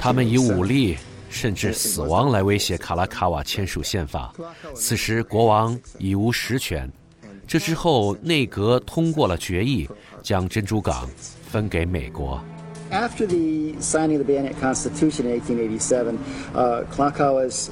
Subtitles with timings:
[0.00, 0.96] 他们以武力
[1.28, 4.32] 甚至死亡来威胁卡拉卡瓦签署宪法。
[4.74, 6.90] 此时国王已无实权。
[7.46, 9.88] 这之后，内阁通过了决议，
[10.22, 11.08] 将珍珠港
[11.42, 12.40] 分给美国。
[12.92, 16.16] After the signing of the Bannock Constitution in 1887,
[16.94, 17.68] Kalakawa's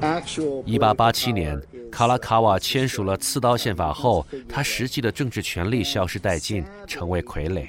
[0.00, 1.58] actual 一八八七年，
[1.90, 7.66] 卡拉卡瓦签署了刺刀宪法后，他实际的政治权力消失殆尽，成为傀儡。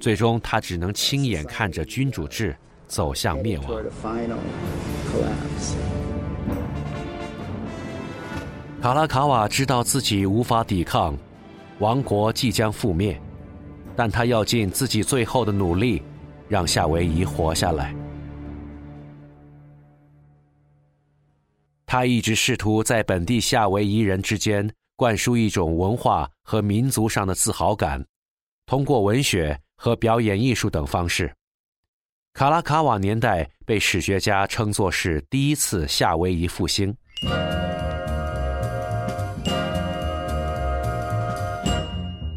[0.00, 3.82] 最终，他只能亲眼看着君主制走向灭亡。
[8.80, 11.16] 卡拉卡瓦知道自己无法抵抗，
[11.80, 13.20] 王国即将覆灭。
[13.96, 16.02] 但他要尽自己最后的努力，
[16.48, 17.94] 让夏威夷活下来。
[21.84, 28.02] 他一直试图在本地夏威夷人之间灌输一种文化和民族上的自豪感，
[28.70, 31.34] 通过文学和表演艺术等方式。
[32.34, 36.94] 卡拉卡瓦年代被史学家称作是第一次夏威夷复兴。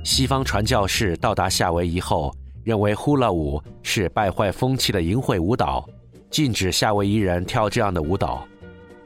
[0.03, 5.87] 西方传教士到达夏威夷后，认为呼啦舞是败坏风气的淫秽舞蹈，
[6.31, 8.43] 禁止夏威夷人跳这样的舞蹈。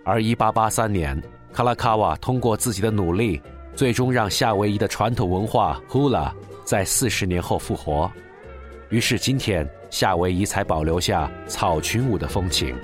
[0.05, 1.21] 而1883年，
[1.51, 3.41] 卡拉卡瓦通过自己的努力，
[3.75, 6.33] 最终让夏威夷的传统文化呼啦
[6.67, 8.11] 在40年后复活。
[8.89, 12.75] 于是今天，夏威夷才保留下草裙舞的风情。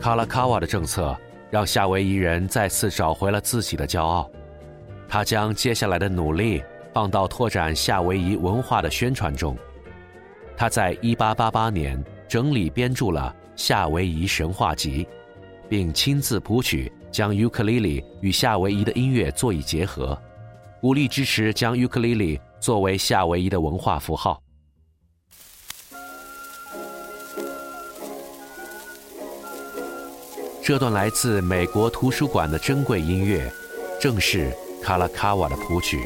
[0.00, 1.14] 卡拉卡瓦的政策
[1.50, 4.30] 让夏威夷人再次找回了自己的骄傲。
[5.06, 9.54] 他将接下来的努力放到拓展夏威夷文化的宣传中。
[10.56, 15.04] 他在1888年整理编著了《夏威夷神话集》，
[15.68, 20.18] 并亲自谱曲，将尤克里里与夏威夷的音乐做以结合，
[20.84, 24.38] 鼓励支持将尤克里里作为夏威夷的文化符号。
[30.62, 33.50] 这段来自美国图书馆的珍贵音乐，
[33.98, 34.54] 正是。
[34.82, 35.98] 卡拉卡瓦的谱曲。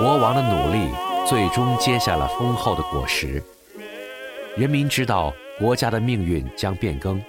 [0.00, 0.90] 国王的努力
[1.28, 3.42] 最终结下了丰厚的果实，
[4.56, 7.22] 人民知道国家的命运将变更，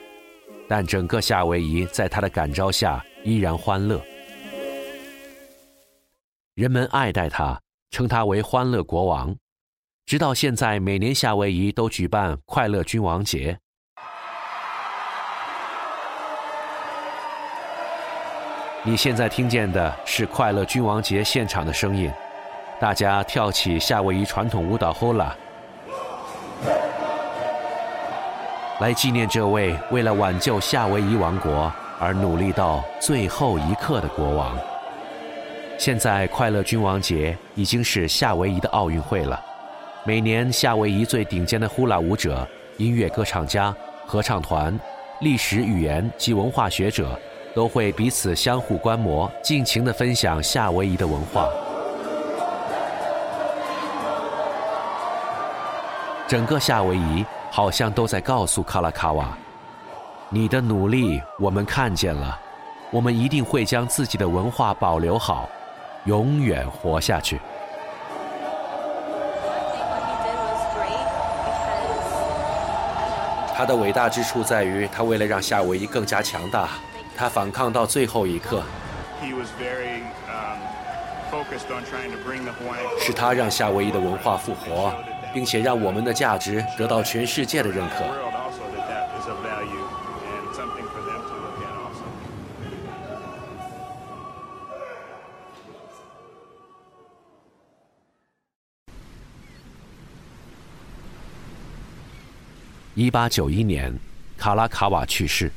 [0.69, 4.01] 但整个夏威夷在他的感召下依然欢乐。
[6.53, 9.35] 人们爱戴他，称他为“欢乐国王”，
[10.07, 13.59] 直到现在，每年夏威夷都举办快乐君王节。
[18.83, 22.09] 你现在听见的是快乐君王节现场的声音。
[22.81, 25.29] 大家跳起夏威夷传统舞蹈 Hula，
[28.79, 34.57] 来纪念这位为了挽救夏威夷王国而努力到最后一刻的国王。
[35.77, 39.39] 现在快乐君王节已经是夏威夷的奥运会了。
[40.03, 43.71] 每年夏威夷最顶尖的 hula 舞者、音乐歌唱家、
[44.07, 44.75] 合唱团、
[45.19, 47.15] 历史语言及文化学者
[47.53, 51.47] 都会彼此相互观摩，尽情地分享夏威夷的文化。
[56.31, 59.37] 整个夏威夷好像都在告诉卡拉卡瓦
[60.31, 62.39] ：“你的努力我们看见了，
[62.89, 65.49] 我们一定会将自己的文化保留好，
[66.05, 67.37] 永远活下去。”
[73.53, 76.69] 他的伟大之处在于，他为了让夏威夷更加强大，
[77.17, 78.63] 他反抗到最后一刻。
[82.97, 84.93] 是他让夏威夷的文化复活。
[85.33, 88.05] 并且让我们的价值得到全世界的认可。
[102.93, 103.97] 一八九一年，
[104.37, 105.49] 卡拉卡瓦去世。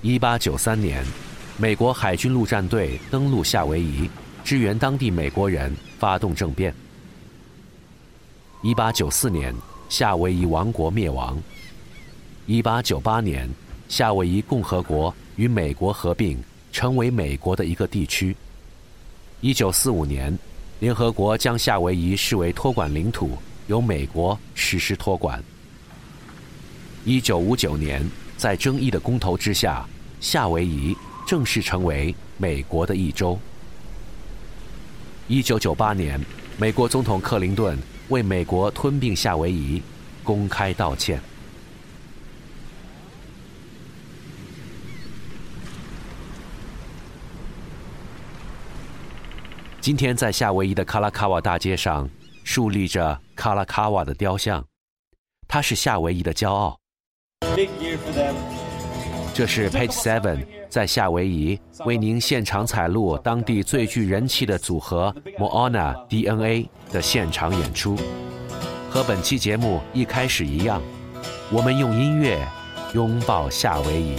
[0.00, 1.04] 一八九三年，
[1.58, 4.08] 美国海军陆战队登陆夏威夷，
[4.44, 6.72] 支援当地美国人，发动政变。
[8.66, 9.54] 一八九四年，
[9.88, 11.40] 夏威夷王国灭亡。
[12.46, 13.48] 一八九八年，
[13.88, 16.36] 夏威夷共和国与美国合并，
[16.72, 18.36] 成为美国的一个地区。
[19.40, 20.36] 一九四五年，
[20.80, 25.40] 联合国将夏威夷视为托管领土，由美国实施托管。
[27.04, 28.04] 一九五九年，
[28.36, 29.86] 在争议的公投之下，
[30.20, 33.38] 夏威夷正式成为美国的一州。
[35.28, 36.20] 一九九八年，
[36.58, 39.82] 美国总统克林顿为美国吞并夏威夷
[40.22, 41.20] 公开道歉。
[49.80, 52.10] 今天，在夏威夷的卡拉卡瓦大街上，
[52.42, 54.66] 竖立着卡拉卡瓦的雕像，
[55.46, 56.76] 它是夏威夷的骄傲。
[59.36, 67.98] 这是 Page Seven 在夏威夷为您现场采录当地最具人气的组合 Moana DNA 的现场演出。
[68.88, 70.80] 和本期节目一开始一样，
[71.52, 72.38] 我们用音乐
[72.94, 74.16] 拥抱夏威夷。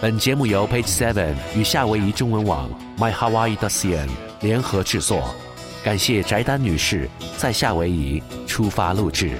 [0.00, 2.68] 本节目由 Page Seven 与夏威夷中文网。
[2.98, 4.08] My Hawaii d a s i a n
[4.40, 5.32] 联合制作，
[5.84, 9.38] 感谢翟丹女士在夏威夷出发录制。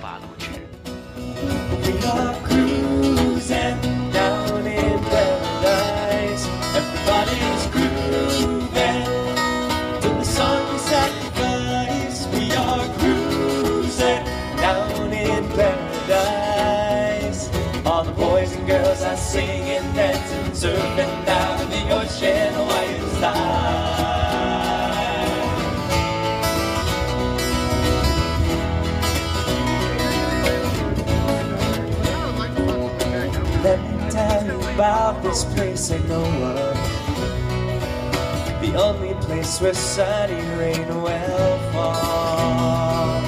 [20.58, 22.99] surfing down in the ocean white
[33.62, 36.76] Let me tell you about this place I know of
[38.60, 43.22] The only place where sunny rain will fall.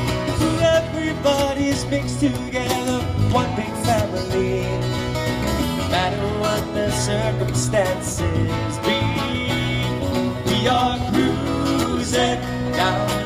[0.60, 2.98] Everybody's mixed together,
[3.30, 4.89] one big family
[7.00, 8.20] circumstances.
[8.84, 9.00] Be,
[10.44, 12.40] we are cruising
[12.72, 13.19] down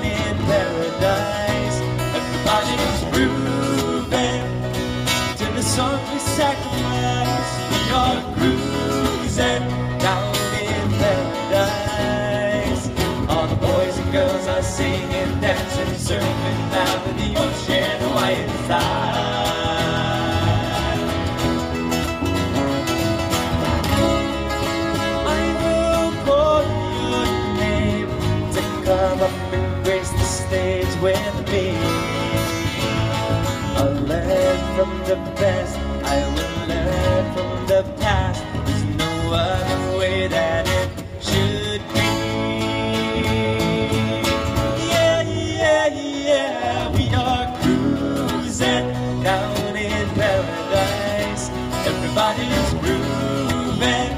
[52.45, 54.11] Everybody's grooving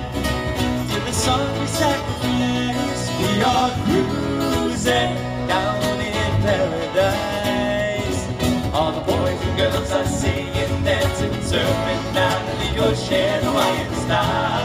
[0.91, 3.03] to the we sacrifice.
[3.21, 5.15] We are cruising
[5.47, 8.21] down in paradise.
[8.75, 14.56] All the boys and girls are singing, dancing, surfing down in the ocean Hawaiian style.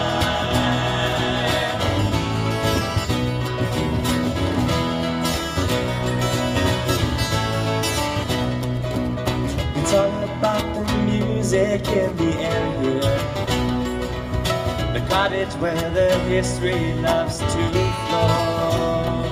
[15.42, 19.24] Cottage where the history loves to flow.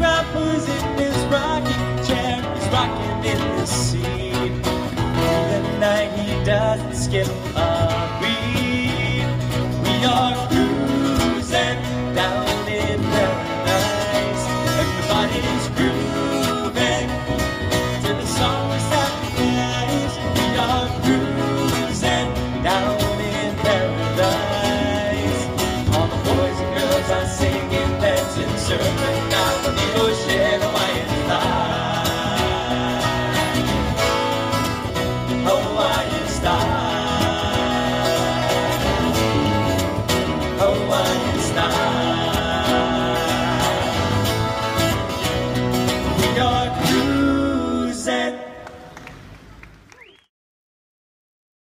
[0.00, 4.02] Rappers in his rocking chair, he's rocking in the seat.
[4.02, 7.71] Through the night he doesn't skip are